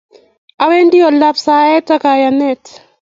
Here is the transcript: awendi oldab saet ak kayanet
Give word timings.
awendi 0.63 0.99
oldab 1.09 1.37
saet 1.45 1.87
ak 1.95 2.01
kayanet 2.03 2.63